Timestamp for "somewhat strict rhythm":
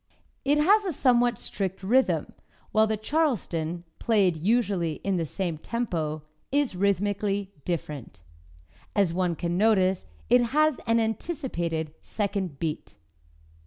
0.93-2.33